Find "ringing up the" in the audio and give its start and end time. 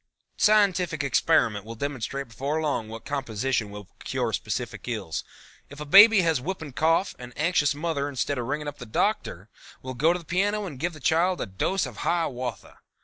8.47-8.87